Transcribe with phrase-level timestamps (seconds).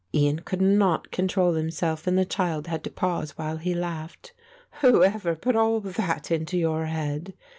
[0.15, 4.33] Ian could not control himself and the child had to pause while he laughed.
[4.81, 7.35] "Whoever put all that into your head?